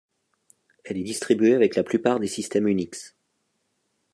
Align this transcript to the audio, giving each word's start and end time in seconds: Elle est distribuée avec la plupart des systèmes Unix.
Elle 0.83 0.97
est 0.97 1.03
distribuée 1.03 1.53
avec 1.53 1.75
la 1.75 1.83
plupart 1.83 2.19
des 2.19 2.25
systèmes 2.25 2.67
Unix. 2.67 3.15